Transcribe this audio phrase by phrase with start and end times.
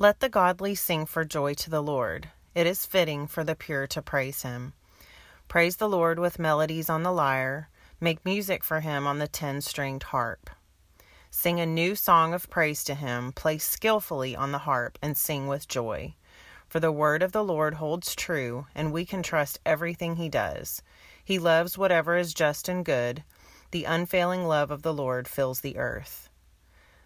[0.00, 2.30] Let the godly sing for joy to the Lord.
[2.54, 4.72] It is fitting for the pure to praise him.
[5.46, 7.68] Praise the Lord with melodies on the lyre.
[8.00, 10.48] Make music for him on the ten stringed harp.
[11.30, 13.32] Sing a new song of praise to him.
[13.32, 16.14] Play skillfully on the harp and sing with joy.
[16.66, 20.80] For the word of the Lord holds true, and we can trust everything he does.
[21.22, 23.22] He loves whatever is just and good.
[23.70, 26.29] The unfailing love of the Lord fills the earth.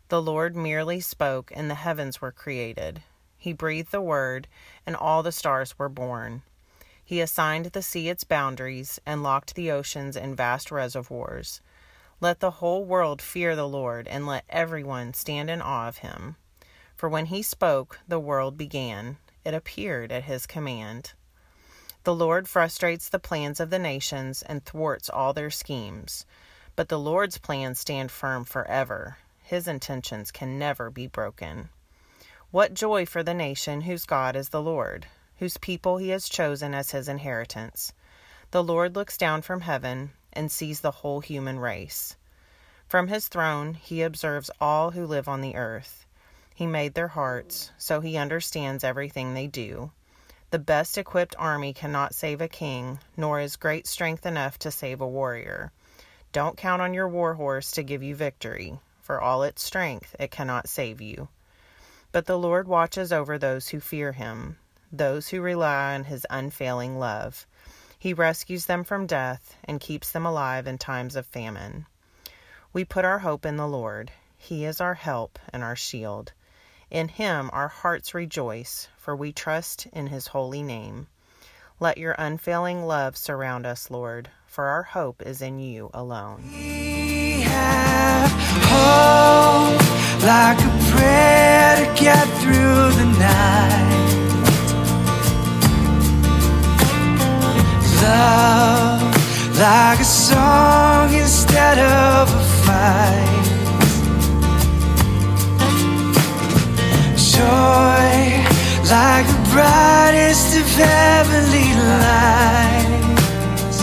[0.09, 3.03] The Lord merely spoke, and the heavens were created.
[3.37, 4.49] He breathed the word,
[4.87, 6.43] and all the stars were born.
[7.05, 11.61] He assigned the sea its boundaries, and locked the oceans in vast reservoirs.
[12.21, 16.37] Let the whole world fear the Lord, and let everyone stand in awe of him.
[16.97, 21.13] For when he spoke, the world began it appeared at his command.
[22.05, 26.25] The Lord frustrates the plans of the nations and thwarts all their schemes.
[26.77, 29.19] But the Lord's plans stand firm forever.
[29.45, 31.69] His intentions can never be broken.
[32.51, 36.73] What joy for the nation whose God is the Lord, whose people he has chosen
[36.73, 37.93] as his inheritance.
[38.53, 42.17] The Lord looks down from heaven and sees the whole human race.
[42.89, 46.07] From his throne he observes all who live on the earth.
[46.55, 49.91] He made their hearts, so he understands everything they do.
[50.53, 55.03] The best equipped army cannot save a king, nor is great strength enough to save
[55.03, 55.71] a warrior.
[56.33, 58.79] Don't count on your war horse to give you victory.
[59.05, 61.29] For all its strength, it cannot save you.
[62.11, 64.57] But the Lord watches over those who fear him,
[64.91, 67.47] those who rely on his unfailing love.
[67.99, 71.85] He rescues them from death and keeps them alive in times of famine.
[72.73, 74.11] We put our hope in the Lord.
[74.39, 76.33] He is our help and our shield.
[76.91, 81.09] In him our hearts rejoice, for we trust in his holy name.
[81.79, 86.41] Let your unfailing love surround us, Lord, for our hope is in you alone.
[90.37, 94.09] Like a prayer to get through the night.
[98.03, 99.03] Love
[99.61, 103.45] like a song instead of a fight.
[107.35, 108.15] joy
[108.91, 111.71] like the brightest of heavenly
[112.03, 113.79] lights.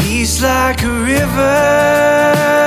[0.00, 2.61] Peace like a river